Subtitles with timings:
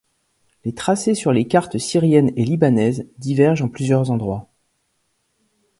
[0.65, 4.49] Les tracés sur les cartes syriennes et libanaises divergent en plusieurs endroits.